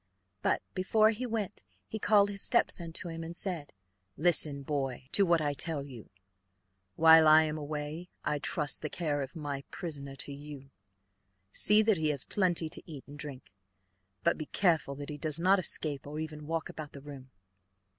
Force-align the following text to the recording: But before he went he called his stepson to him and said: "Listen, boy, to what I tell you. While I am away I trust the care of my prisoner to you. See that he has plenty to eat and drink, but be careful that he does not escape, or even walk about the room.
But 0.41 0.63
before 0.73 1.11
he 1.11 1.27
went 1.27 1.63
he 1.87 1.99
called 1.99 2.31
his 2.31 2.41
stepson 2.41 2.91
to 2.93 3.07
him 3.09 3.23
and 3.23 3.37
said: 3.37 3.71
"Listen, 4.17 4.63
boy, 4.63 5.07
to 5.11 5.27
what 5.27 5.41
I 5.41 5.53
tell 5.53 5.83
you. 5.83 6.09
While 6.95 7.27
I 7.27 7.43
am 7.43 7.55
away 7.55 8.09
I 8.25 8.39
trust 8.39 8.81
the 8.81 8.89
care 8.89 9.21
of 9.21 9.35
my 9.35 9.61
prisoner 9.69 10.15
to 10.15 10.33
you. 10.33 10.71
See 11.51 11.83
that 11.83 11.97
he 11.97 12.09
has 12.09 12.23
plenty 12.23 12.67
to 12.67 12.91
eat 12.91 13.03
and 13.05 13.19
drink, 13.19 13.53
but 14.23 14.39
be 14.39 14.47
careful 14.47 14.95
that 14.95 15.09
he 15.09 15.19
does 15.19 15.37
not 15.37 15.59
escape, 15.59 16.07
or 16.07 16.17
even 16.19 16.47
walk 16.47 16.67
about 16.67 16.93
the 16.93 17.01
room. 17.01 17.29